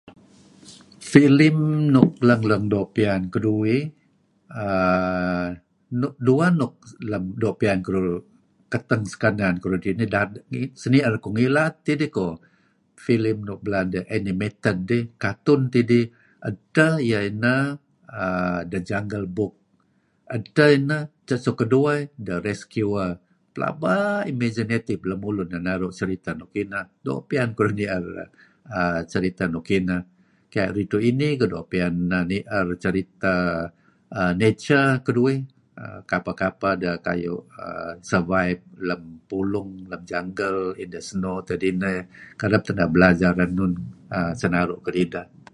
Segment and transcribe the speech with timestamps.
[1.09, 1.57] "Filem
[1.93, 3.83] nuk leng doo' piyan keduih
[4.61, 5.47] uhm
[6.27, 6.49] dueh
[7.41, 8.21] nuk piyan keduih
[9.13, 10.07] sekanan kuh paad kinih,
[10.81, 12.33] Sinier kuh ngilad kidih kuh
[13.03, 13.37] filim
[14.17, 16.05] 'animated' dih, cartoon tidih.
[16.49, 17.63] Edteh iyeh ineh
[18.21, 19.53] uhm ""The Jungle Book""
[20.35, 21.01] edteh ineh.
[21.45, 23.11] Suk kedueh dih ""The Rescuer"".
[23.53, 23.95] Pelaba
[24.33, 26.85] imaginative lemulun nuk naru' filem nuk inih.
[27.05, 28.27] Doo' piyan keduih ngen
[29.11, 30.01] seriteh nuk ineh.
[30.77, 33.03] Ridtu' inih doo' piyan keduih
[34.39, 35.39] nier nature
[36.43, 37.45] kapeh deh naru'
[38.09, 40.01] survive lem pulung lem
[41.09, 41.97] snow nuk kineh.
[42.39, 43.11] Kereb teh narih
[44.39, 45.41] sinaru' kedideh."